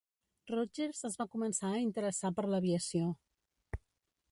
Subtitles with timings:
[0.51, 3.13] Rodgers es va començar a interessar per l'aviació.